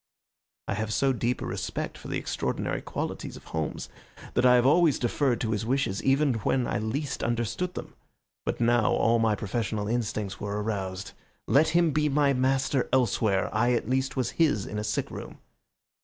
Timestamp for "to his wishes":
5.41-6.01